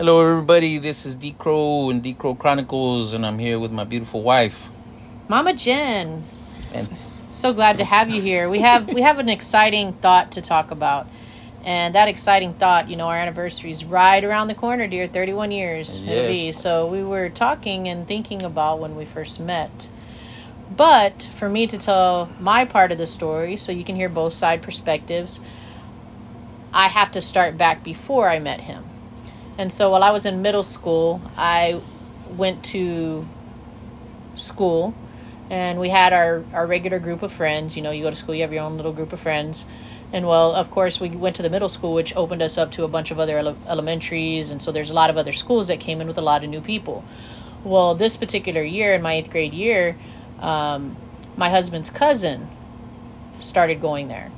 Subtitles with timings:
[0.00, 0.78] Hello, everybody.
[0.78, 4.70] This is D Crow and D Crow Chronicles, and I'm here with my beautiful wife.
[5.28, 6.24] Mama Jen.
[6.72, 8.48] And So glad to have you here.
[8.48, 11.06] We have we have an exciting thought to talk about.
[11.64, 15.06] And that exciting thought, you know, our anniversary is right around the corner, dear.
[15.06, 16.00] 31 years.
[16.00, 16.58] Yes.
[16.58, 19.90] So we were talking and thinking about when we first met.
[20.74, 24.32] But for me to tell my part of the story, so you can hear both
[24.32, 25.42] side perspectives,
[26.72, 28.89] I have to start back before I met him.
[29.60, 31.82] And so while I was in middle school, I
[32.34, 33.26] went to
[34.34, 34.94] school
[35.50, 37.76] and we had our, our regular group of friends.
[37.76, 39.66] You know, you go to school, you have your own little group of friends.
[40.14, 42.84] And well, of course, we went to the middle school, which opened us up to
[42.84, 44.50] a bunch of other ele- elementaries.
[44.50, 46.48] And so there's a lot of other schools that came in with a lot of
[46.48, 47.04] new people.
[47.62, 49.94] Well, this particular year, in my eighth grade year,
[50.38, 50.96] um,
[51.36, 52.48] my husband's cousin
[53.40, 54.32] started going there.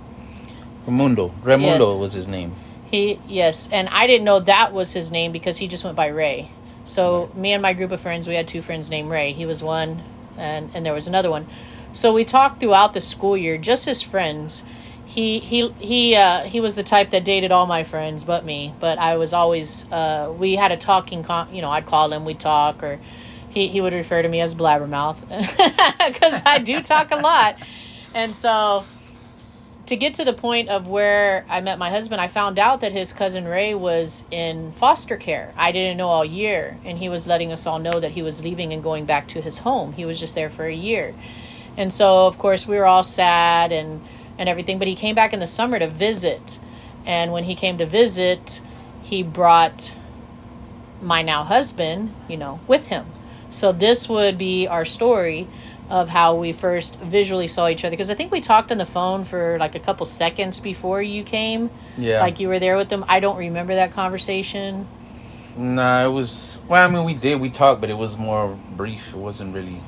[0.85, 1.33] Raimundo.
[1.45, 2.01] Raimundo Yes.
[2.01, 2.57] was his name.
[2.93, 6.09] He yes, and I didn't know that was his name because he just went by
[6.09, 6.51] Ray.
[6.85, 9.33] So me and my group of friends, we had two friends named Ray.
[9.33, 10.03] He was one,
[10.37, 11.47] and and there was another one.
[11.93, 14.63] So we talked throughout the school year, just as friends.
[15.07, 18.75] He he he uh, he was the type that dated all my friends but me.
[18.79, 21.23] But I was always uh, we had a talking.
[21.23, 23.01] Con- you know, I'd call him, we'd talk, or
[23.49, 25.19] he he would refer to me as blabbermouth
[26.09, 27.57] because I do talk a lot,
[28.13, 28.85] and so
[29.93, 32.93] to get to the point of where I met my husband, I found out that
[32.93, 35.53] his cousin Ray was in foster care.
[35.55, 38.43] I didn't know all year, and he was letting us all know that he was
[38.43, 39.93] leaving and going back to his home.
[39.93, 41.15] He was just there for a year.
[41.77, 44.03] And so, of course, we were all sad and,
[44.39, 46.59] and everything, but he came back in the summer to visit.
[47.05, 48.63] And when he came to visit,
[49.03, 49.95] he brought
[51.03, 53.05] my now husband, you know, with him.
[53.51, 55.49] So this would be our story
[55.93, 58.87] of how we first visually saw each other because I think we talked on the
[58.87, 61.69] phone for like a couple seconds before you came.
[61.99, 62.23] Yeah.
[62.23, 63.05] Like you were there with them.
[63.09, 64.89] I don't remember that conversation.
[65.55, 66.63] Nah, it was.
[66.67, 67.39] Well, I mean, we did.
[67.43, 69.13] We talked, but it was more brief.
[69.13, 69.83] It wasn't really.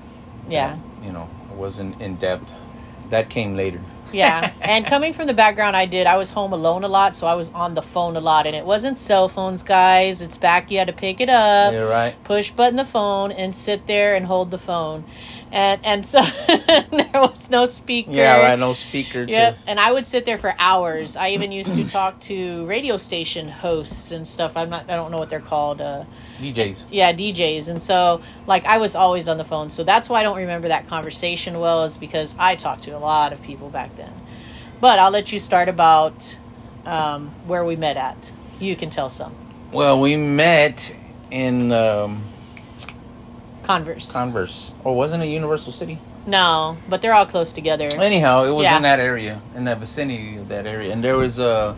[0.47, 0.73] Yeah.
[0.75, 2.53] Uh, you know, it wasn't in depth.
[3.09, 3.81] That came later.
[4.13, 4.53] Yeah.
[4.61, 7.35] and coming from the background I did, I was home alone a lot, so I
[7.35, 10.21] was on the phone a lot and it wasn't cell phones, guys.
[10.21, 11.73] It's back you had to pick it up.
[11.73, 12.25] Yeah, right.
[12.25, 15.05] push button the phone and sit there and hold the phone
[15.55, 18.59] and and so there was no speaker Yeah, right.
[18.59, 19.23] No speaker.
[19.23, 21.17] Yep, and I would sit there for hours.
[21.17, 24.57] I even used to talk to radio station hosts and stuff.
[24.57, 24.91] I'm not.
[24.91, 25.81] I don't know what they're called.
[25.81, 26.05] Uh,
[26.41, 26.87] DJs.
[26.91, 27.69] yeah, DJs.
[27.69, 29.71] And so, like, I was always on the phone.
[29.71, 31.85] So that's why I don't remember that conversation well.
[31.85, 34.13] Is because I talked to a lot of people back then.
[34.81, 36.37] But I'll let you start about
[36.85, 38.33] um, where we met at.
[38.59, 39.35] You can tell some
[39.73, 40.95] Well, we met
[41.31, 42.25] in um,
[43.65, 44.13] Converse.
[44.13, 44.75] Converse.
[44.85, 45.99] Or wasn't it Universal City?
[46.27, 47.89] no, but they're all close together.
[48.01, 48.77] Anyhow, it was Yeah.
[48.77, 51.77] in that area, in that vicinity of that area, and there was a,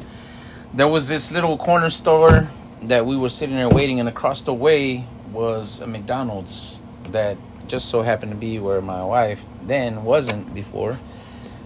[0.73, 2.47] there was this little corner store
[2.83, 6.81] that we were sitting there waiting, and across the way was a McDonald's
[7.11, 7.37] that
[7.67, 10.99] just so happened to be where my wife then wasn't before,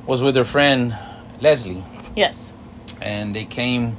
[0.07, 0.97] was with her friend
[1.41, 1.85] Leslie,
[2.17, 2.55] Yes.
[3.03, 3.97] and they came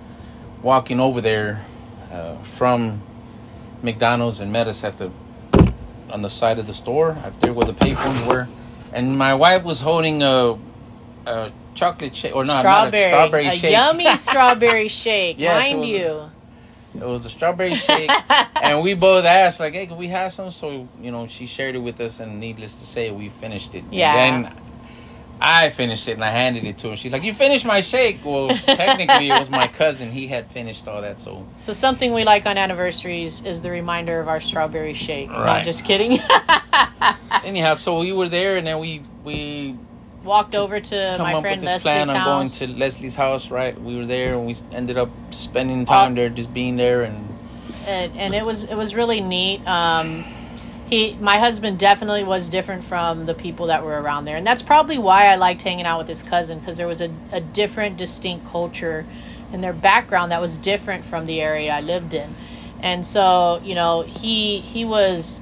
[0.64, 1.64] walking over there
[2.12, 3.02] uh, from
[3.84, 5.12] McDonald's and met us at the
[6.12, 8.48] on the side of the store up there where the payphones were,
[8.94, 10.58] and my wife was holding a,
[11.26, 13.72] a chocolate shake or not, strawberry, not a strawberry a shake.
[13.72, 16.32] yummy strawberry shake, Yes, mind was a- you.
[16.94, 18.12] It was a strawberry shake,
[18.62, 21.76] and we both asked like, "Hey, can we have some?" So you know, she shared
[21.76, 23.86] it with us, and needless to say, we finished it.
[23.90, 24.14] Yeah.
[24.14, 24.56] And then
[25.42, 26.96] I finished it, and I handed it to her.
[26.96, 30.12] She's like, "You finished my shake." Well, technically, it was my cousin.
[30.12, 34.20] He had finished all that, so So something we like on anniversaries is the reminder
[34.20, 35.32] of our strawberry shake.
[35.32, 35.66] Right.
[35.66, 36.20] just kidding.
[37.44, 39.76] anyhow, so we were there, and then we we
[40.24, 43.16] Walked over to come my up friend with this Leslie's plan on going to Leslie's
[43.16, 43.50] house.
[43.50, 47.02] Right, we were there, and we ended up spending time Uh, there, just being there,
[47.02, 47.28] and
[47.88, 49.68] and, and it was it was really neat.
[49.68, 50.24] Um,
[50.92, 54.62] he, my husband, definitely was different from the people that were around there, and that's
[54.62, 57.96] probably why I liked hanging out with his cousin because there was a, a different,
[57.96, 59.06] distinct culture
[59.54, 62.36] in their background that was different from the area I lived in,
[62.82, 65.40] and so you know he he was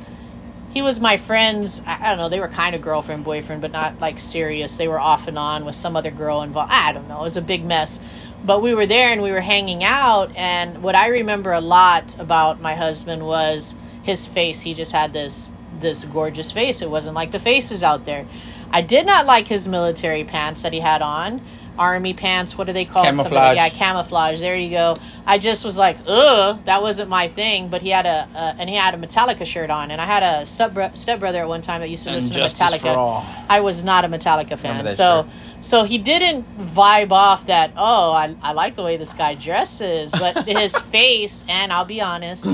[0.70, 4.00] he was my friend's I don't know, they were kind of girlfriend, boyfriend, but not
[4.00, 4.78] like serious.
[4.78, 6.72] They were off and on with some other girl involved.
[6.72, 7.22] I don't know.
[7.22, 8.00] It was a big mess.
[8.46, 12.18] But we were there and we were hanging out and what I remember a lot
[12.20, 13.76] about my husband was
[14.10, 14.62] his face.
[14.62, 16.82] He just had this this gorgeous face.
[16.82, 18.26] It wasn't like the faces out there.
[18.72, 21.42] I did not like his military pants that he had on.
[21.80, 22.58] army pants.
[22.58, 23.06] What do they call it?
[23.16, 23.56] Camouflage.
[23.56, 24.42] Yeah, camouflage.
[24.42, 24.96] There you go.
[25.26, 27.70] I just was like, ugh, that wasn't my thing.
[27.70, 30.22] But he had a, a and he had a Metallica shirt on, and I had
[30.22, 33.24] a step stepbrother at one time that used to listen to Metallica.
[33.48, 35.32] I was not a Metallica fan, so shirt?
[35.62, 37.72] so he didn't vibe off that.
[37.78, 42.02] Oh, I I like the way this guy dresses, but his face, and I'll be
[42.02, 42.46] honest.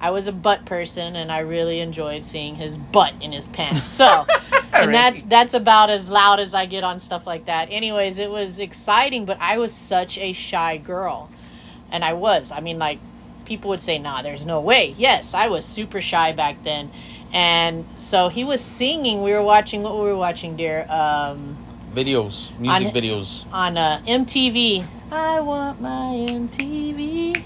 [0.00, 3.84] I was a butt person, and I really enjoyed seeing his butt in his pants.
[3.84, 4.26] So,
[4.72, 7.68] and that's that's about as loud as I get on stuff like that.
[7.70, 11.30] Anyways, it was exciting, but I was such a shy girl,
[11.90, 12.52] and I was.
[12.52, 12.98] I mean, like
[13.44, 16.90] people would say, "Nah, there's no way." Yes, I was super shy back then,
[17.32, 19.22] and so he was singing.
[19.22, 20.86] We were watching what we were watching, dear.
[20.88, 21.56] Um,
[21.94, 23.44] Videos, music On- videos.
[23.52, 24.84] on uh, MTV.
[25.10, 27.42] I want my MTV.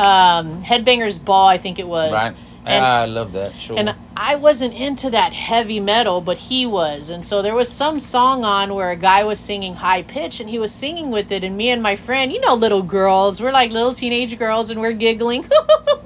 [0.00, 2.12] Um, Headbangers Ball, I think it was.
[2.12, 2.34] Right.
[2.64, 3.76] And, I love that show.
[3.76, 7.08] and I wasn't into that heavy metal, but he was.
[7.08, 10.50] And so there was some song on where a guy was singing high pitch and
[10.50, 11.42] he was singing with it.
[11.42, 14.80] And me and my friend, you know, little girls, we're like little teenage girls and
[14.80, 15.46] we're giggling.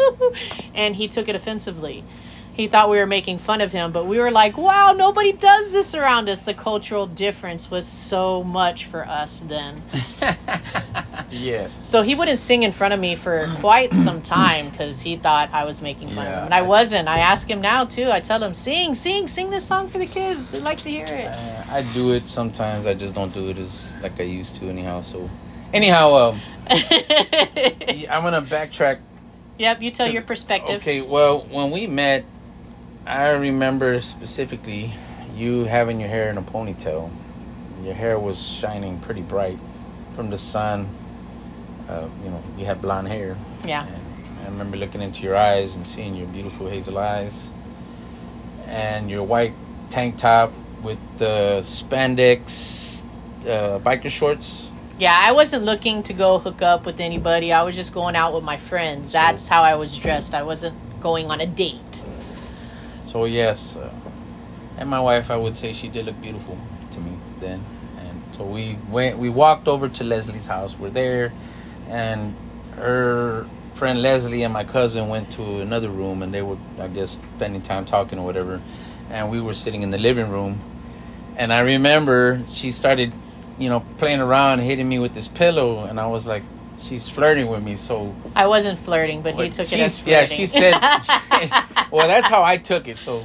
[0.74, 2.04] and he took it offensively.
[2.54, 5.72] He thought we were making fun of him, but we were like, wow, nobody does
[5.72, 6.42] this around us.
[6.44, 9.82] The cultural difference was so much for us then.
[11.30, 11.72] yes.
[11.72, 15.50] So he wouldn't sing in front of me for quite some time because he thought
[15.52, 16.44] I was making fun of him.
[16.44, 17.08] And I wasn't.
[17.08, 18.08] I ask him now too.
[18.08, 20.52] I tell him, sing, sing, sing this song for the kids.
[20.52, 21.26] They'd like to hear it.
[21.26, 22.86] Uh, I do it sometimes.
[22.86, 25.00] I just don't do it as like I used to anyhow.
[25.00, 25.28] So,
[25.72, 26.40] anyhow, um,
[26.70, 29.00] I'm gonna backtrack.
[29.58, 30.82] yep, you tell to- your perspective.
[30.82, 32.24] Okay, well, when we met,
[33.06, 34.94] I remember specifically
[35.36, 37.10] you having your hair in a ponytail.
[37.82, 39.58] Your hair was shining pretty bright
[40.16, 40.88] from the sun.
[41.88, 43.36] Uh, you know, you had blonde hair.
[43.64, 43.86] Yeah.
[43.86, 44.02] And
[44.42, 47.50] I remember looking into your eyes and seeing your beautiful hazel eyes
[48.66, 49.52] and your white
[49.90, 50.50] tank top
[50.82, 53.04] with the spandex
[53.42, 54.70] uh, biker shorts.
[54.98, 57.52] Yeah, I wasn't looking to go hook up with anybody.
[57.52, 59.10] I was just going out with my friends.
[59.12, 60.32] So- That's how I was dressed.
[60.32, 62.03] I wasn't going on a date.
[63.14, 63.94] So yes, uh,
[64.76, 66.58] and my wife, I would say she did look beautiful
[66.90, 67.64] to me then.
[67.96, 70.76] And so we went, we walked over to Leslie's house.
[70.76, 71.32] We're there,
[71.88, 72.34] and
[72.74, 77.20] her friend Leslie and my cousin went to another room, and they were, I guess,
[77.36, 78.60] spending time talking or whatever.
[79.10, 80.58] And we were sitting in the living room,
[81.36, 83.12] and I remember she started,
[83.60, 86.42] you know, playing around, hitting me with this pillow, and I was like,
[86.84, 90.24] she's flirting with me, so I wasn't flirting, but he Well, took it as yeah,
[90.26, 90.72] she said.
[91.90, 93.00] well, that's how I took it.
[93.00, 93.24] So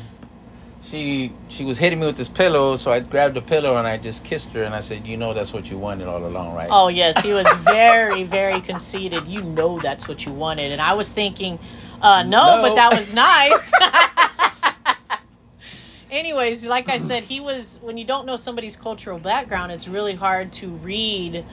[0.81, 3.97] she she was hitting me with this pillow, so I grabbed the pillow and I
[3.97, 6.69] just kissed her and I said, "You know, that's what you wanted all along, right?"
[6.71, 9.25] Oh yes, he was very, very conceited.
[9.27, 11.59] You know that's what you wanted, and I was thinking,
[12.01, 12.61] uh, no, No.
[12.69, 13.71] but that was nice.
[16.11, 20.15] Anyways, like I said, he was when you don't know somebody's cultural background, it's really
[20.15, 21.45] hard to read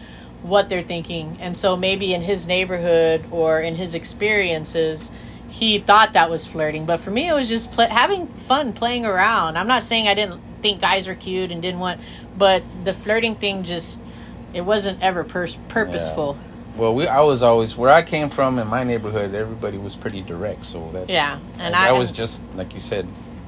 [0.49, 5.13] what they're thinking, and so maybe in his neighborhood or in his experiences.
[5.49, 9.57] He thought that was flirting, but for me, it was just having fun playing around.
[9.57, 12.01] I'm not saying I didn't think guys were cute and didn't want,
[12.37, 14.01] but the flirting thing just
[14.53, 16.37] it wasn't ever pers- purposeful.
[16.77, 19.35] Well, we I was always where I came from in my neighborhood.
[19.35, 23.07] Everybody was pretty direct, so that's Yeah, and that I- was just like you said,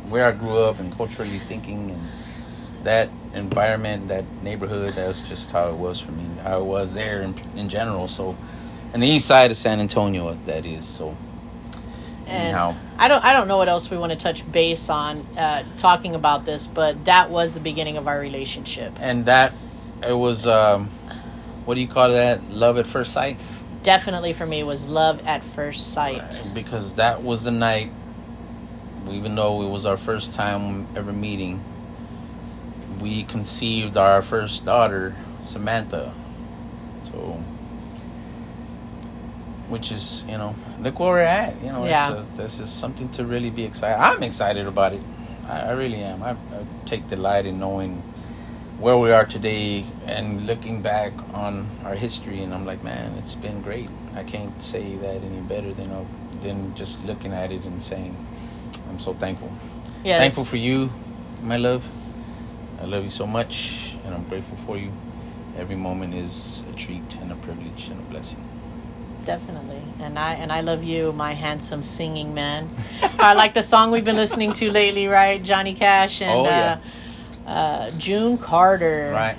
[0.08, 2.08] where I grew up and culturally thinking and
[2.84, 4.94] that environment, that neighborhood.
[4.94, 6.24] That was just how it was for me.
[6.42, 8.08] How it was there in, in general.
[8.08, 8.36] So,
[8.92, 11.16] and the east side of San Antonio, that is so.
[12.26, 12.74] And Anyhow.
[12.98, 16.14] I don't I don't know what else we want to touch base on uh, talking
[16.14, 18.92] about this, but that was the beginning of our relationship.
[19.00, 19.54] and that
[20.06, 20.88] it was um
[21.64, 23.38] what do you call that love at first sight
[23.82, 26.42] Definitely for me was love at first sight.
[26.54, 27.90] because that was the night
[29.10, 31.64] even though it was our first time ever meeting
[33.00, 36.12] we conceived our first daughter samantha.
[37.02, 37.42] So
[39.68, 42.12] which is you know look where we're at you know Yeah.
[42.12, 45.02] it's a, this is something to really be excited i'm excited about it.
[45.46, 46.22] I, I really am.
[46.22, 46.36] I, I
[46.86, 48.02] take delight in knowing
[48.78, 53.34] where we are today and looking back on our history and i'm like man it's
[53.34, 53.90] been great.
[54.14, 56.04] I can't say that any better than uh,
[56.42, 58.16] than just looking at it and saying
[58.88, 59.52] i'm so thankful.
[60.18, 60.90] Thankful for you
[61.42, 61.84] my love
[62.80, 64.92] i love you so much and i'm grateful for you
[65.56, 68.44] every moment is a treat and a privilege and a blessing
[69.24, 69.82] Definitely.
[70.00, 72.70] And I and I love you, my handsome singing man.
[73.18, 75.42] I like the song we've been listening to lately, right?
[75.42, 76.78] Johnny Cash and Oh, yeah.
[77.46, 79.10] uh, uh, June Carter.
[79.12, 79.36] right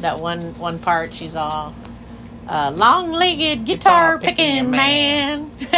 [0.00, 1.72] That one one part she's all
[2.48, 5.50] uh, long-legged guitar, Guitar picking picking man.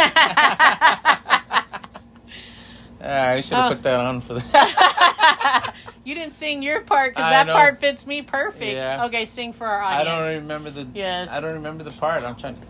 [3.01, 3.75] Ah, i should have Oh.
[3.75, 4.41] put that on for the
[6.09, 8.73] You didn't sing your part because that part fits me perfect.
[8.73, 9.05] Yeah.
[9.05, 10.09] Okay, sing for our audience.
[10.09, 10.87] I don't remember the.
[10.91, 11.31] Yes.
[11.31, 12.23] I don't remember the part.
[12.23, 12.55] I'm trying.
[12.55, 12.61] to...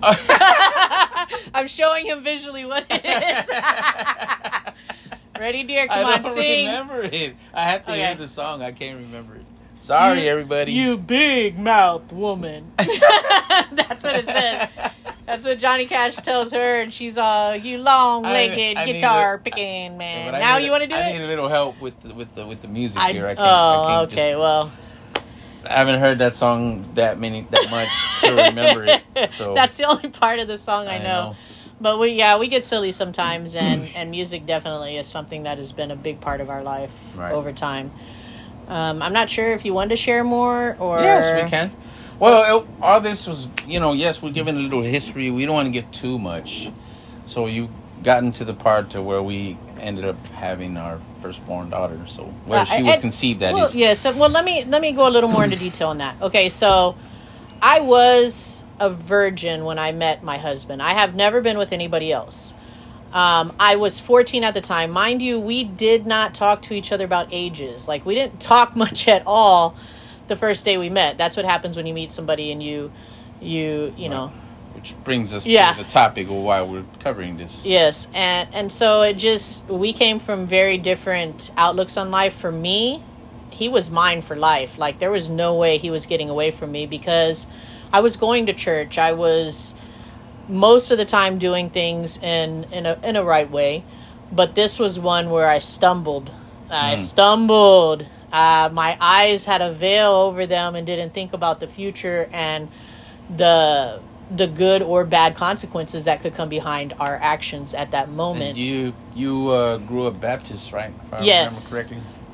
[1.52, 3.50] I'm showing him visually what it is.
[5.40, 5.82] Ready, dear?
[5.90, 6.66] I Come on, don't sing.
[6.68, 7.34] remember it.
[7.52, 8.06] I have to Okay.
[8.06, 8.62] hear the song.
[8.62, 9.43] I can't remember it.
[9.84, 10.72] Sorry, everybody.
[10.72, 12.72] You big mouth woman.
[12.78, 14.68] That's what it says.
[15.26, 19.38] That's what Johnny Cash tells her, and she's all, "You long-legged I- I guitar a-
[19.38, 21.02] picking man." Now you want to do I it?
[21.02, 23.26] I need a little help with the, with the with the music I- here.
[23.26, 23.46] I can't.
[23.46, 24.30] oh, I can't okay.
[24.30, 24.72] Just, well,
[25.68, 29.02] I haven't heard that song that many that much to remember it.
[29.32, 31.04] So that's the only part of the song I, I know.
[31.04, 31.36] know.
[31.78, 35.72] But we, yeah, we get silly sometimes, and and music definitely is something that has
[35.72, 37.32] been a big part of our life Right.
[37.32, 37.90] over time.
[38.68, 41.72] Um, I'm not sure if you wanted to share more or Yes, we can.
[42.18, 45.30] Well, it, all this was, you know, yes, we're giving a little history.
[45.30, 46.70] We don't want to get too much.
[47.26, 47.70] So you've
[48.02, 52.00] gotten to the part to where we ended up having our firstborn daughter.
[52.06, 53.94] So where Uh, she was and- conceived at well, is yeah.
[53.94, 56.16] So, well, let me let me go a little more into detail on that.
[56.22, 56.94] Okay, so
[57.60, 60.80] I was a virgin when I met my husband.
[60.82, 62.54] I have never been with anybody else.
[63.14, 64.90] Um, I was 14 at the time.
[64.90, 67.86] Mind you, we did not talk to each other about ages.
[67.88, 69.76] Like, we didn't talk much at all
[70.26, 71.16] the first day we met.
[71.16, 72.90] That's what happens when you meet somebody and you,
[73.40, 74.32] you, you know,
[74.74, 75.72] which brings us Yeah.
[75.74, 77.64] to the topic of why we're covering this.
[77.64, 82.34] Yes, and and so it just we came from very different outlooks on life.
[82.34, 83.02] For me,
[83.50, 84.76] he was mine for life.
[84.78, 87.46] Like there was no way he was getting away from me because
[87.92, 88.98] I was going to church.
[88.98, 89.76] I was
[90.48, 93.84] most of the time doing things in in a in a right way,
[94.32, 96.30] but this was one where I stumbled.
[96.70, 98.06] I stumbled.
[98.32, 102.68] Uh, my eyes had a veil over them and didn't think about the future and
[103.34, 108.56] the the good or bad consequences that could come behind our actions at that moment.
[108.56, 110.92] And you you uh, grew up Baptist, right?
[111.04, 111.72] If I Yes.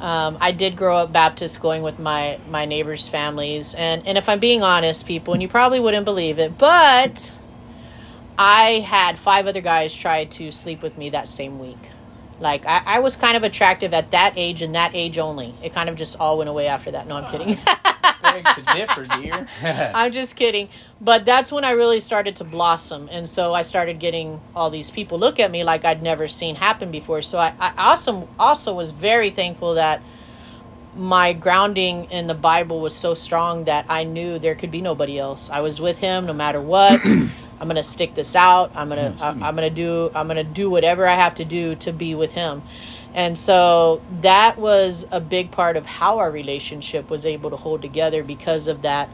[0.01, 4.31] Um, I did grow up Baptist, going with my my neighbors' families, and and if
[4.31, 7.33] I'm being honest, people, and you probably wouldn't believe it, but
[8.43, 11.91] I had five other guys try to sleep with me that same week.
[12.41, 15.55] Like I, I was kind of attractive at that age and that age only.
[15.63, 17.07] It kind of just all went away after that.
[17.07, 17.59] No, I'm kidding.
[18.31, 19.47] To differ, dear.
[19.95, 20.71] I'm just kidding.
[21.03, 23.11] But that's when I really started to blossom.
[23.13, 26.55] And so I started getting all these people look at me like I'd never seen
[26.55, 27.21] happen before.
[27.21, 30.01] So I, I also, also was very thankful that
[30.97, 35.19] my grounding in the Bible was so strong that I knew there could be nobody
[35.19, 35.51] else.
[35.51, 37.01] I was with him no matter what.
[37.61, 38.73] I'm gonna stick this out.
[38.75, 41.75] I'm gonna mm, I, I'm gonna do I'm gonna do whatever I have to do
[41.77, 42.63] to be with him.
[43.13, 47.83] And so that was a big part of how our relationship was able to hold
[47.83, 49.11] together because of that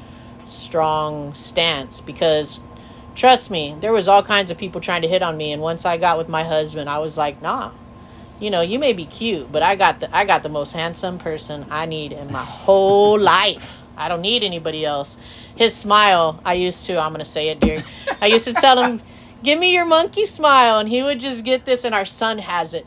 [0.47, 2.61] strong stance because
[3.15, 5.85] trust me, there was all kinds of people trying to hit on me and once
[5.85, 7.73] I got with my husband, I was like, "Nah.
[8.39, 11.19] You know, you may be cute, but I got the I got the most handsome
[11.19, 13.83] person I need in my whole life.
[13.97, 15.17] I don't need anybody else."
[15.55, 17.83] His smile, I used to, I'm going to say it, dear.
[18.21, 19.03] I used to tell him,
[19.43, 22.75] "Give me your monkey smile." And he would just get this and our son has
[22.75, 22.87] it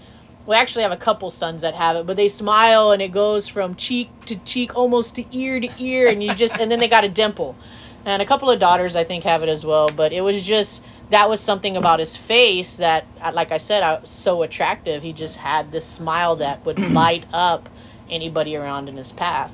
[0.49, 3.47] we actually have a couple sons that have it, but they smile and it goes
[3.47, 6.87] from cheek to cheek, almost to ear to ear, and you just and then they
[6.87, 7.55] got a dimple.
[8.03, 10.83] And a couple of daughters I think have it as well, but it was just
[11.11, 15.03] that was something about his face that like I said, I was so attractive.
[15.03, 17.69] He just had this smile that would light up
[18.09, 19.53] anybody around in his path.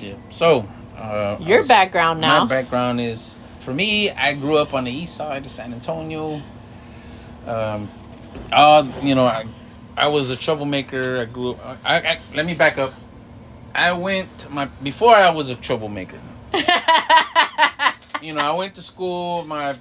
[0.00, 0.14] Yeah.
[0.30, 2.44] So, uh, Your was- background now.
[2.44, 4.10] My background is for me.
[4.10, 6.42] I grew up on the east side of San Antonio.
[7.46, 7.90] Um,
[8.52, 9.44] uh, you know, I,
[9.96, 11.18] I was a troublemaker.
[11.20, 11.78] I grew up.
[11.84, 12.94] I, I let me back up.
[13.74, 16.18] I went my before I was a troublemaker.
[18.22, 19.44] you know, I went to school.
[19.44, 19.76] My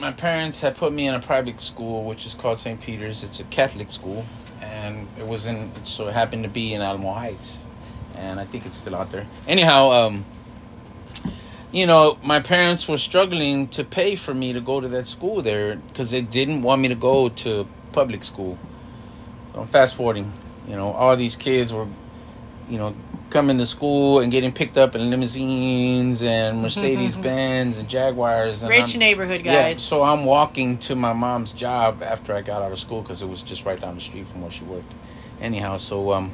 [0.00, 2.80] my parents had put me in a private school, which is called St.
[2.80, 3.22] Peter's.
[3.22, 4.24] It's a Catholic school,
[4.60, 5.70] and it was in.
[5.76, 7.66] It so it happened to be in Alamo Heights,
[8.22, 9.26] and I think it's still out there.
[9.48, 10.24] Anyhow, um,
[11.72, 15.42] you know, my parents were struggling to pay for me to go to that school
[15.42, 18.58] there because they didn't want me to go to public school.
[19.52, 20.32] So I'm fast forwarding.
[20.68, 21.88] You know, all these kids were,
[22.68, 22.94] you know,
[23.30, 28.62] coming to school and getting picked up in limousines and Mercedes Benz and Jaguars.
[28.62, 29.82] And Rich I'm- neighborhood yeah, guys.
[29.82, 33.28] so I'm walking to my mom's job after I got out of school because it
[33.28, 34.92] was just right down the street from where she worked.
[35.40, 36.30] Anyhow, so um,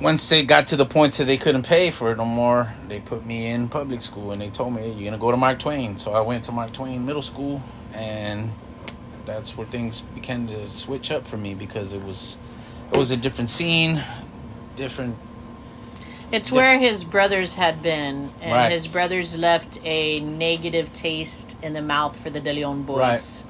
[0.00, 3.00] once they got to the point that they couldn't pay for it no more, they
[3.00, 5.58] put me in public school and they told me, you're going to go to Mark
[5.58, 5.96] Twain.
[5.98, 7.62] So I went to Mark Twain Middle School
[7.94, 8.50] and
[9.26, 12.38] that's where things began to switch up for me because it was
[12.92, 14.02] it was a different scene,
[14.76, 15.16] different
[16.32, 18.72] It's where his brothers had been, and Right.
[18.72, 23.44] his brothers left a negative taste in the mouth for the De Leon boys.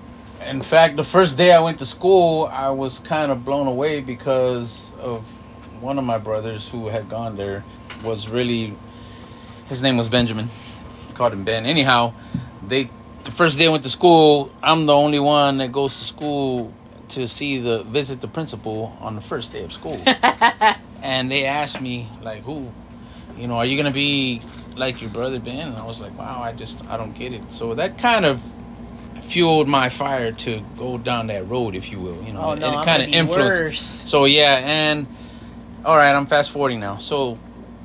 [0.46, 4.00] in fact, the first day I went to school, I was kind of blown away
[4.00, 5.24] because of
[5.80, 7.64] one of my brothers who had gone there
[8.04, 8.74] was really
[9.68, 10.48] his name was Benjamin.
[11.14, 11.66] Called him Ben.
[11.66, 12.12] Anyhow,
[12.66, 12.90] they
[13.24, 16.72] the first day I went to school, I'm the only one that goes to school
[17.10, 20.00] to see the visit the principal on the first day of school.
[21.02, 22.70] and they asked me like who
[23.36, 24.40] you know, are you gonna be
[24.76, 25.68] like your brother Ben?
[25.68, 27.52] And I was like, wow, I just I don't get it.
[27.52, 28.42] So that kind of
[29.20, 32.22] fueled my fire to go down that road, if you will.
[32.22, 33.60] You know, Oh, no, and it kind of influenced.
[33.62, 33.80] worse.
[33.80, 35.06] So yeah, and
[35.88, 36.98] all right, I'm fast forwarding now.
[36.98, 37.38] So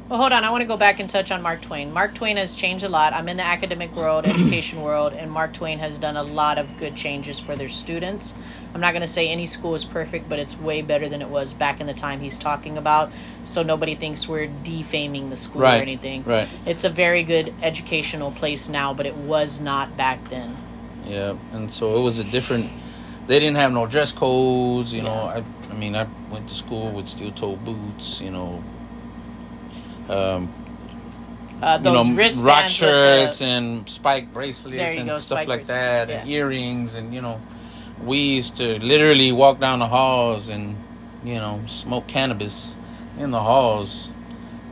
[0.10, 0.44] Well, hold on.
[0.44, 1.94] I want to go back and touch on Mark Twain.
[1.94, 3.14] Mark Twain has changed a lot.
[3.14, 6.78] I'm in the academic world, education world, and Mark Twain has done a lot of
[6.78, 8.36] good changes for their students.
[8.74, 11.30] I'm not going to say any school is perfect, but it's way better than it
[11.30, 13.10] was back in the time he's talking about.
[13.46, 16.24] So nobody thinks we're defaming the school Right, or anything.
[16.26, 16.50] right.
[16.66, 20.58] It's a very good educational place now, but it was not back then.
[21.06, 22.70] yeah, and so it was a different.
[23.28, 24.94] They didn't have no dress codes.
[24.94, 25.42] You know, I
[25.72, 28.20] I mean, I went to school with steel toe boots.
[28.22, 28.64] You know.
[30.10, 30.50] Um,
[31.62, 35.66] Uh, you know, wristbands rock with the- shirts and spike bracelets and go, stuff like
[35.68, 37.40] that, and earrings, and you know,
[38.04, 40.76] we used to literally walk down the halls and
[41.24, 42.76] you know smoke cannabis
[43.18, 44.12] in the halls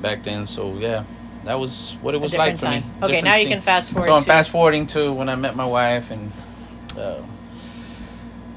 [0.01, 0.45] back then.
[0.45, 1.05] So yeah,
[1.45, 2.83] that was what it was like for me.
[3.01, 5.35] Okay, Different now you can fast forward So I'm to- fast forwarding to when I
[5.35, 6.33] met my wife and
[6.99, 7.21] uh,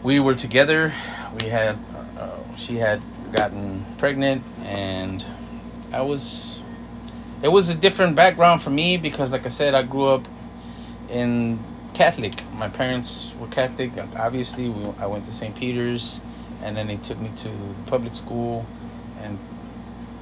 [0.02, 0.92] we were together.
[1.40, 1.78] We had
[2.56, 5.25] she had gotten pregnant and
[5.92, 6.62] I was
[7.42, 10.26] it was a different background for me because like I said I grew up
[11.08, 11.62] in
[11.94, 12.34] Catholic.
[12.52, 13.92] My parents were Catholic.
[14.16, 15.54] Obviously, we, I went to St.
[15.54, 16.20] Peter's
[16.62, 18.66] and then they took me to the public school
[19.20, 19.38] and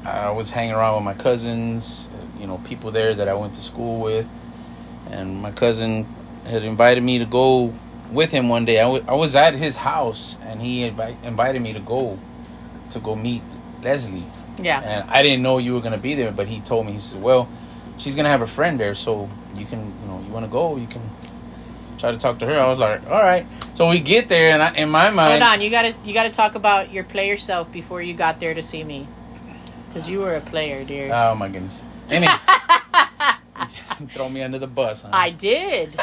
[0.04, 3.62] I was hanging around with my cousins, you know, people there that I went to
[3.62, 4.28] school with.
[5.10, 6.06] And my cousin
[6.44, 7.72] had invited me to go
[8.12, 8.80] with him one day.
[8.80, 12.18] I I was at his house and he invi- invited me to go
[12.90, 13.42] to go meet
[13.82, 14.24] Leslie.
[14.62, 14.80] Yeah.
[14.80, 17.22] And I didn't know you were gonna be there, but he told me he said,
[17.22, 17.48] "Well,
[17.98, 20.76] she's gonna have a friend there, so you can, you know, you want to go,
[20.76, 21.02] you can
[21.98, 24.62] try to talk to her." I was like, "All right." So we get there, and
[24.62, 27.72] I, in my mind, Hold on, you gotta you gotta talk about your player self
[27.72, 29.08] before you got there to see me,
[29.88, 31.10] because you were a player, dear.
[31.12, 32.28] oh my goodness, any
[34.12, 35.10] throw me under the bus, huh?
[35.12, 35.98] I did.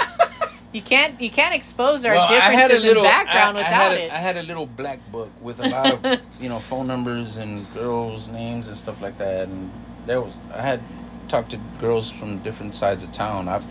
[0.71, 4.03] you can't you can't expose our Well, differences in background I, I without had a,
[4.05, 4.11] it.
[4.11, 7.71] I had a little black book with a lot of you know phone numbers and
[7.73, 9.71] girls' names and stuff like that, and
[10.05, 10.81] there was I had
[11.27, 13.47] talked to girls from different sides of town.
[13.47, 13.61] I,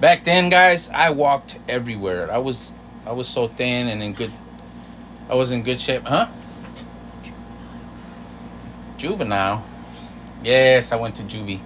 [0.00, 2.30] back then, guys, I walked everywhere.
[2.32, 2.72] I was
[3.06, 4.32] I was so thin and in good.
[5.30, 6.26] I was in good shape, huh?
[8.96, 9.64] Juvenile.
[10.42, 11.60] Yes, I went to juvie.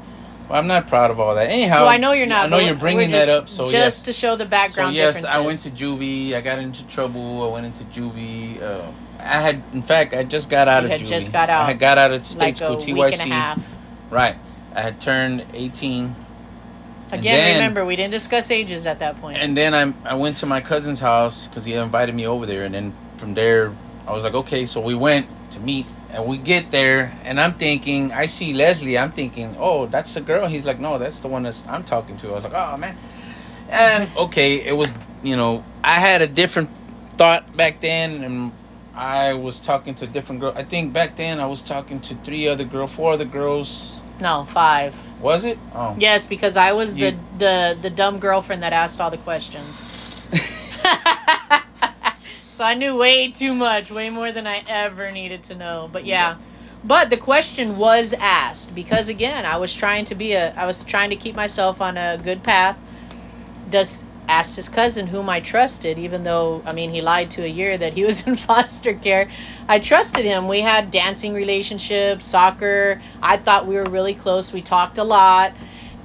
[0.53, 1.49] Well, I'm not proud of all that.
[1.49, 2.45] Anyhow, well, I know you're not.
[2.45, 3.49] I know you're bringing we're that up.
[3.49, 6.35] So just yes, to show the so background yes, I went to juvie.
[6.35, 7.43] I got into trouble.
[7.49, 8.61] I went into juvie.
[8.61, 8.83] Uh,
[9.19, 11.07] I had, in fact, I just got out You of juvie.
[11.07, 11.67] just got out.
[11.67, 12.95] I got out of state like school, TYC.
[12.95, 13.77] week and a half.
[14.11, 14.37] Right.
[14.75, 16.15] I had turned 18,
[17.13, 19.39] Again, then- remember we didn't discuss ages at that point.
[19.39, 22.65] and then I I went to my cousin's house because he invited me over there,
[22.65, 23.73] and then from there
[24.07, 27.55] I was like, okay, so we went to meet, and we get there, and I'm
[27.55, 30.47] thinking, I see Leslie, I'm thinking, oh, that's the girl.
[30.47, 32.29] He's like, no, that's the one that's I'm talking to.
[32.29, 32.97] I was like, oh man,
[33.71, 36.71] and okay, it was you know I had a different
[37.17, 38.53] thought back then, and
[38.95, 40.55] I was talking to a different girls.
[40.57, 43.99] I think back then I was talking to three other girls, four other girls.
[44.21, 44.95] no, five.
[45.23, 45.57] Was it?
[45.75, 49.19] Oh, Yes, because I was You- the the the dumb girlfriend that asked all the
[49.19, 49.81] questions.
[52.63, 55.91] So I knew way too much, way more than I ever needed to know.
[55.93, 56.37] But yeah.
[56.85, 60.85] But the question was asked because again, I was trying to be a I was
[60.85, 62.79] trying to keep myself on a good path.
[63.69, 67.49] Does asked his cousin whom I trusted, even though I mean he lied to a
[67.49, 69.29] year that he was in foster care.
[69.67, 70.47] I trusted him.
[70.47, 73.03] We had dancing relationships, soccer.
[73.21, 74.53] I thought we were really close.
[74.53, 75.53] We talked a lot.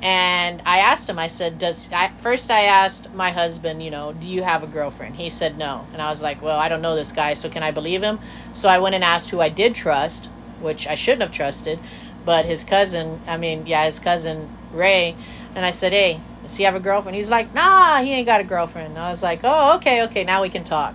[0.01, 4.13] And I asked him, I said, Does I first I asked my husband, you know,
[4.13, 5.15] do you have a girlfriend?
[5.15, 5.87] He said no.
[5.91, 8.19] And I was like, Well, I don't know this guy, so can I believe him?
[8.53, 10.27] So I went and asked who I did trust,
[10.61, 11.79] which I shouldn't have trusted,
[12.25, 15.15] but his cousin, I mean, yeah, his cousin Ray,
[15.55, 17.15] and I said, Hey, does he have a girlfriend?
[17.15, 18.89] He's like, Nah, he ain't got a girlfriend.
[18.89, 20.93] And I was like, Oh, okay, okay, now we can talk.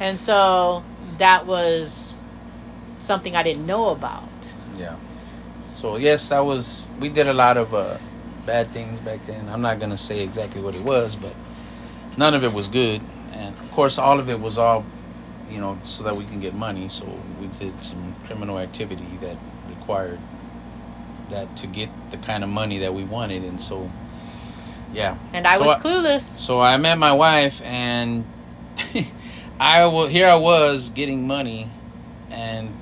[0.00, 0.82] And so
[1.18, 2.16] that was
[2.98, 4.24] something I didn't know about.
[4.76, 4.96] Yeah.
[5.76, 6.88] So yes, that was.
[6.98, 7.96] We did a lot of uh,
[8.50, 9.48] bad things back then.
[9.48, 11.32] I'm not gonna say exactly what it was, but
[12.16, 13.00] none of it was good.
[13.32, 14.84] And of course, all of it was all,
[15.48, 16.88] you know, so that we can get money.
[16.88, 17.04] So
[17.40, 19.36] we did some criminal activity that
[19.68, 20.18] required
[21.28, 23.44] that to get the kind of money that we wanted.
[23.44, 23.88] And so,
[24.92, 25.16] yeah.
[25.32, 26.22] And I So was I- clueless.
[26.22, 28.24] So I met my wife, and
[29.60, 31.68] I wa here I was getting money
[32.32, 32.74] and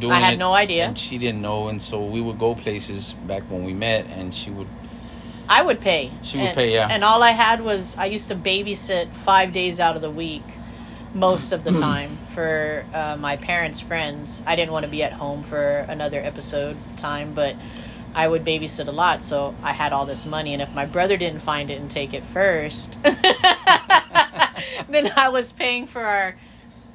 [0.00, 0.84] doing I had it, no idea.
[0.84, 4.32] and she didn't know and so we would go places back when we met and
[4.34, 4.68] she would
[5.48, 6.12] I would pay.
[6.22, 6.88] She would and, pay, yeah.
[6.90, 10.44] And all I had was I used to babysit five days out of the week,
[11.14, 14.42] most of the time for uh, my parents' friends.
[14.46, 17.56] I didn't want to be at home for another episode time, but
[18.14, 20.52] I would babysit a lot, so I had all this money.
[20.52, 23.14] And if my brother didn't find it and take it first, then
[25.16, 26.36] I was paying for our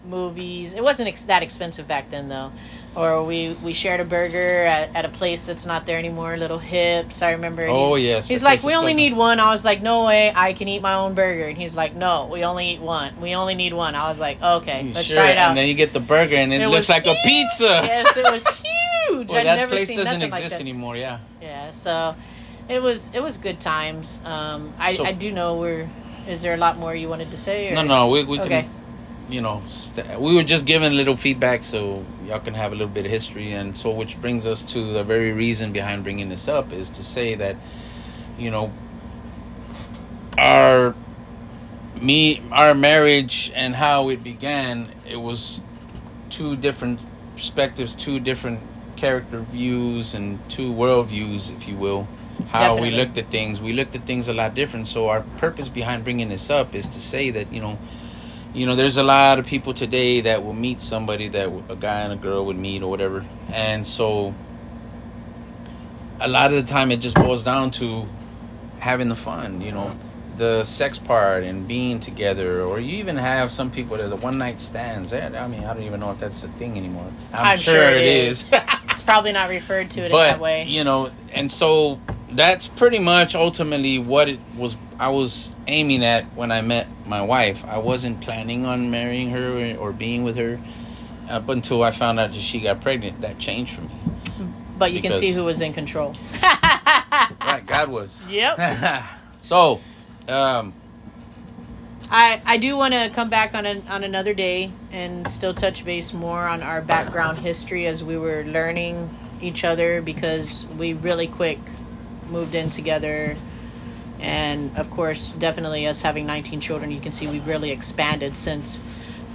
[0.05, 0.73] movies.
[0.73, 2.51] It wasn't ex- that expensive back then, though.
[2.95, 6.60] Or we, we shared a burger at, at a place that's not there anymore, Little
[6.60, 7.23] Hips.
[7.23, 7.65] I remember.
[7.67, 9.39] Oh, he's- yes, He's like, we only pleasant." need one.
[9.39, 11.45] I was like, no way, I can eat my own burger.
[11.45, 13.15] And he's like, no, we only eat one.
[13.19, 13.95] We only need one.
[13.95, 15.49] I was like, okay, let's sure, try it out.
[15.49, 17.65] and then you get the burger and it, It looks like a pizza.
[17.84, 19.27] yes, it was huge.
[19.29, 20.62] Well, I'd that never place seen doesn't nothing like exist that.
[20.62, 20.95] anymore.
[20.95, 21.17] Yeah.
[21.41, 22.15] Yeah, so
[22.69, 24.21] it was it was good times.
[24.23, 25.89] Um, I So- I do know we're.
[26.27, 27.69] Is there a lot more you wanted to say?
[27.69, 27.73] Or?
[27.75, 28.62] No, no, we we Okay.
[28.62, 28.69] can,
[29.29, 32.75] you know, st- we were just giving a little feedback so y'all can have a
[32.75, 36.29] little bit of history, and so which brings us to the very reason behind bringing
[36.29, 37.55] this up is to say that,
[38.38, 38.71] you know,
[40.38, 40.95] our
[42.01, 45.62] me our marriage and how it began, it was
[46.29, 46.99] two different
[47.36, 48.59] perspectives, two different
[48.95, 52.07] character views, and two world views, if you will.
[52.47, 54.88] How we looked at things, we looked at things a lot different.
[54.88, 57.77] So our purpose behind bringing this up is to say that you know,
[58.53, 62.01] you know, there's a lot of people today that will meet somebody that a guy
[62.01, 64.33] and a girl would meet or whatever, and so
[66.19, 68.05] a lot of the time it just boils down to
[68.79, 69.95] having the fun, you know,
[70.37, 74.37] the sex part and being together, or you even have some people that are one
[74.37, 75.13] night stands.
[75.13, 77.11] Eh, I mean, I don't even know if that's a thing anymore.
[77.33, 78.51] I'm, I'm sure, sure it it is.
[78.93, 80.63] It's probably not referred to it in but that way.
[80.65, 81.99] you know, and so
[82.35, 84.77] that's pretty much ultimately what it was.
[84.99, 87.65] I was aiming at when I met my wife.
[87.65, 90.59] I wasn't planning on marrying her or being with her
[91.29, 93.21] up until I found out that she got pregnant.
[93.21, 93.91] That changed for me.
[94.77, 96.15] but you can see who was in control.
[97.39, 98.29] Right, God was.
[98.29, 99.03] Yep.
[99.41, 99.81] so,
[100.27, 100.73] um,
[102.09, 105.85] I, I do want to come back on an, on another day and still touch
[105.85, 109.09] base more on our background history as we were learning
[109.41, 111.59] each other because we really quick
[112.29, 113.36] moved in together
[114.19, 118.79] and of course definitely us having 19 children you can see we've really expanded since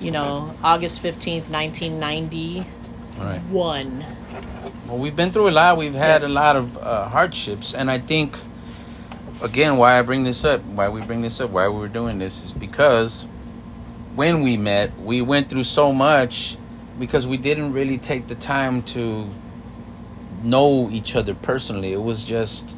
[0.01, 2.67] you know August 15th 1991
[3.21, 3.43] all right.
[4.87, 5.77] Well, we've been through a lot.
[5.77, 6.31] We've had Yes.
[6.31, 8.39] a lot of uh, hardships, and I think,
[9.43, 12.19] again, why I bring this up, why we bring this up, why we were doing
[12.19, 13.27] this, is because
[14.15, 16.57] when we met, we went through so much
[16.99, 19.29] because we didn't really take the time to
[20.43, 21.93] know each other personally.
[21.93, 22.75] It was just,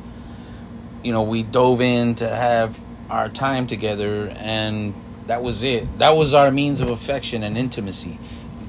[1.03, 4.94] you know, we dove in to have our time together, and
[5.27, 5.99] that was it.
[5.99, 8.18] That was our means of affection and intimacy.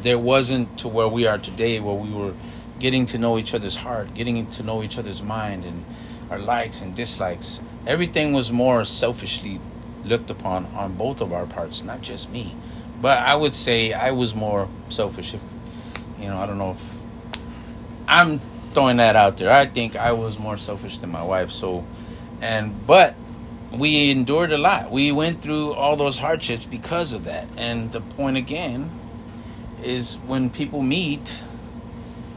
[0.02, 2.34] There wasn't to where we are today, where we were
[2.80, 5.86] getting to know each other's heart, getting to know each other's mind, and
[6.30, 7.62] our likes and dislikes.
[7.86, 9.60] Everything was more selfishly
[10.04, 12.56] looked upon on both of our parts, not just me.
[13.02, 15.34] But I would say I was more selfish.
[15.34, 15.42] If
[16.20, 17.02] you know, I don't know if
[18.08, 18.40] I'm
[18.74, 19.52] throwing that out there.
[19.52, 21.52] I think I was more selfish than my wife.
[21.52, 21.86] So,
[22.42, 23.16] and but
[23.72, 24.92] we endured a lot.
[24.92, 27.48] We went through all those hardships because of that.
[27.58, 28.90] And the point again
[29.84, 31.44] is when people meet,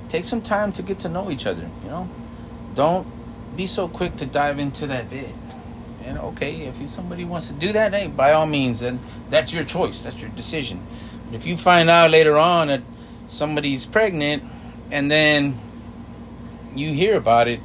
[0.08, 1.68] take some time to get to know each other.
[1.82, 2.08] You know,
[2.74, 3.06] don't
[3.56, 5.34] be so quick to dive into that bed.
[6.04, 9.64] And okay, if somebody wants to do that, hey, by all means, and that's your
[9.64, 10.02] choice.
[10.02, 10.86] That's your decision.
[11.26, 12.82] But if you find out later on that
[13.26, 14.42] somebody's pregnant,
[14.90, 15.58] and then
[16.74, 17.60] you hear about it,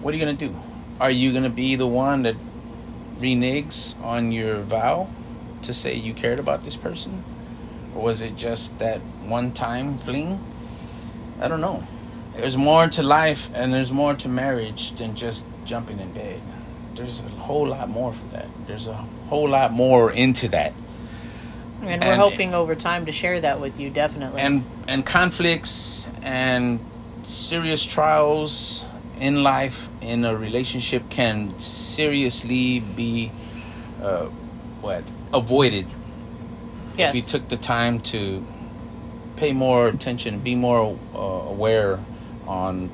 [0.00, 0.54] what are you gonna do?
[1.00, 2.36] Are you gonna be the one that
[3.20, 5.08] reneges on your vow
[5.62, 7.24] to say you cared about this person,
[7.94, 10.40] or was it just that one time fling?
[11.40, 11.82] I don't know.
[12.34, 16.40] There's more to life and there's more to marriage than just jumping in bed.
[16.94, 18.46] There's a whole lot more for that.
[18.66, 20.72] There's a whole lot more into that.
[21.82, 26.08] and we're And- hoping over time to share that with you definitely and and conflicts
[26.22, 26.80] and
[27.26, 28.86] serious trials
[29.20, 33.32] in life in a relationship can seriously be
[34.00, 34.26] uh,
[34.80, 35.02] what?
[35.34, 35.86] Avoided.
[36.96, 38.46] Yes if you took the time to
[39.36, 42.00] pay more attention be more uh, aware
[42.46, 42.90] on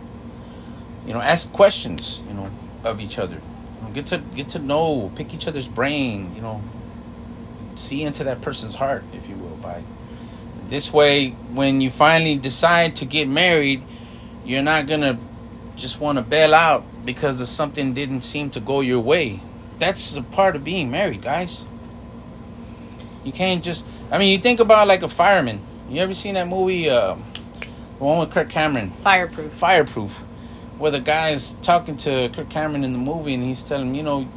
[1.07, 2.51] you know ask questions you know
[2.85, 3.37] of each other.
[3.37, 6.62] You know, get to get to know pick each other's brain you know.
[7.75, 9.83] See into that person's heart if you will by
[10.68, 13.83] this way when you finally decide to get married
[14.44, 15.18] you're not gonna
[15.76, 19.40] just want to bail out because of something didn't seem to go your way
[19.78, 21.64] that's a part of being married guys
[23.24, 23.87] You can't just.
[24.11, 25.61] I mean, you think about like a fireman.
[25.88, 29.52] You ever seen that movie, uh, the one with Kirk Cameron, Fireproof.
[29.52, 30.18] Fireproof,
[30.78, 34.02] where the guy's talking to Kirk Cameron in the movie, and he's telling him, you
[34.02, 34.28] know,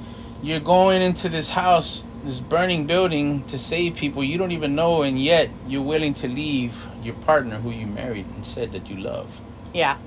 [0.43, 5.01] you're going into this house, this burning building to save people you don't even know,
[5.01, 8.97] and yet you're willing to leave your partner who you married and said that you
[8.97, 9.41] love.
[9.75, 9.97] Yeah.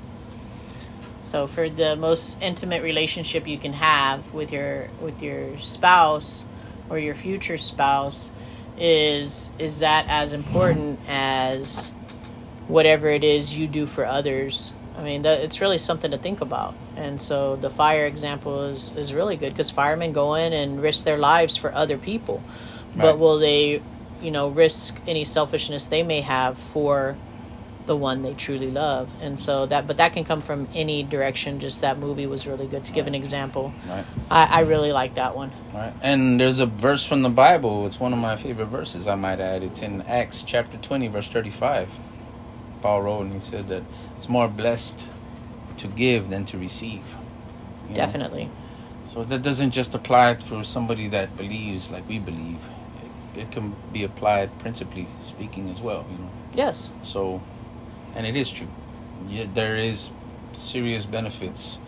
[1.20, 6.46] So for the most intimate relationship you can have with your with your spouse
[6.88, 8.32] or your future spouse
[8.78, 11.92] is is that as important as
[12.66, 14.74] whatever it is you do for others.
[14.96, 16.74] I mean, that, it's really something to think about.
[16.96, 21.04] And so the fire example is, is really good because firemen go in and risk
[21.04, 22.42] their lives for other people.
[22.96, 23.02] Right.
[23.02, 23.80] But will they,
[24.20, 27.16] you know, risk any selfishness they may have for
[27.88, 29.12] the one they truly love?
[29.20, 31.58] And so that, but that can come from any direction.
[31.58, 32.84] Just that movie was really good.
[32.84, 34.04] To give an example, Right.
[34.30, 35.50] I, I really like that one.
[35.74, 35.92] Right.
[36.00, 37.86] And there's a verse from the Bible.
[37.86, 39.64] It's one of my favorite verses, I might add.
[39.64, 41.88] It's in Acts chapter 20, verse 35.
[42.80, 43.82] Paul wrote and he said that
[44.16, 45.08] it's more blessed
[45.78, 47.02] to give than to receive.
[47.84, 47.94] You know?
[47.96, 48.50] Definitely.
[49.06, 52.68] So that doesn't just apply for somebody that believes like we believe.
[53.34, 56.30] It, it can be applied principally speaking as well, you know.
[56.54, 56.92] Yes.
[57.02, 57.40] So,
[58.14, 58.68] and it is true.
[59.28, 60.10] Yeah, there is
[60.52, 61.78] serious benefits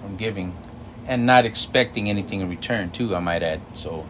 [0.00, 0.56] from giving
[1.06, 3.60] and not expecting anything in return too, I might add.
[3.72, 4.06] So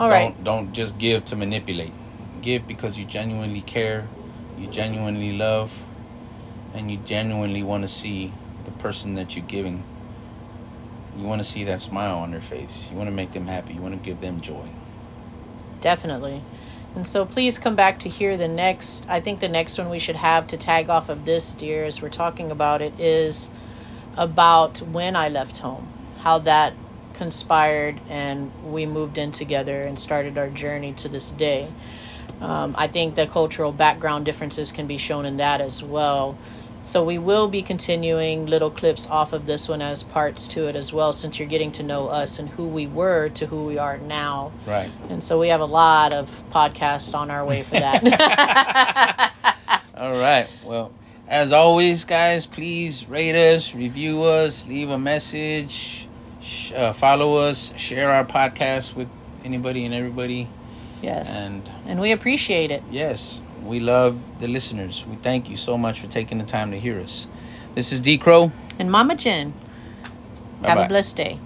[0.00, 0.44] All don't right.
[0.44, 1.92] don't just give to manipulate.
[2.40, 4.08] Give because you genuinely care,
[4.58, 5.84] you genuinely love,
[6.74, 8.32] and you genuinely want to see
[8.64, 9.82] the person that you're giving.
[11.18, 12.90] You want to see that smile on their face.
[12.90, 13.74] You want to make them happy.
[13.74, 14.68] You want to give them joy.
[15.80, 16.42] Definitely.
[16.94, 19.08] And so please come back to hear the next.
[19.08, 22.02] I think the next one we should have to tag off of this, dear, as
[22.02, 23.50] we're talking about it, is
[24.16, 26.74] about when I left home, how that
[27.14, 31.68] conspired and we moved in together and started our journey to this day.
[32.40, 36.38] Um, I think the cultural background differences can be shown in that as well.
[36.80, 40.76] So we will be continuing little clips off of this one as parts to it
[40.76, 43.78] as well, since you're getting to know us and who we were to who we
[43.78, 44.52] are now.
[44.66, 44.90] Right.
[45.10, 49.32] And so we have a lot of podcasts on our way for that.
[49.96, 50.48] All right.
[50.64, 50.92] Well,
[51.26, 56.08] as always, guys, please rate us, review us, leave a message,
[56.40, 59.08] sh- uh, follow us, share our podcast with
[59.44, 60.48] anybody and everybody.
[61.02, 61.42] yes.
[61.42, 62.82] And And we appreciate it.
[62.90, 65.04] yes, we love the listeners.
[65.06, 67.28] We thank you so much for taking the time to hear us.
[67.74, 68.50] This is D Crow.
[68.78, 69.52] And Mama Jen,
[70.62, 70.84] have Bye-bye.
[70.84, 71.38] a blessed day.